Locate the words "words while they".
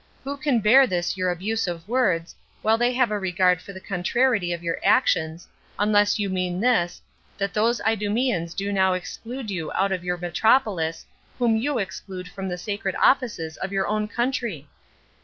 1.87-2.91